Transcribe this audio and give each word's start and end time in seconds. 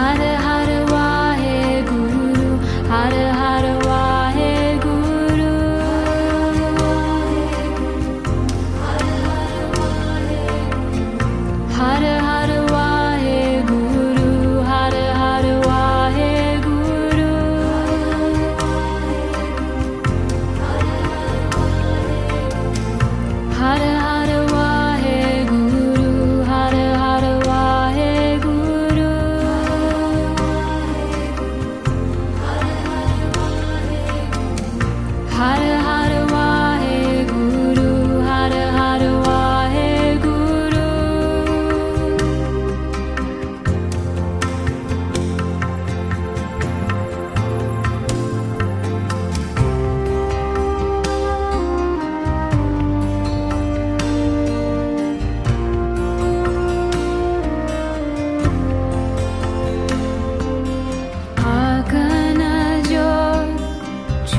I 0.00 0.29